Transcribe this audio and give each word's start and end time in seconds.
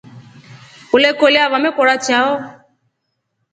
Ulekolya 0.95 1.45
vamekora 1.53 1.95
chao. 2.05 2.31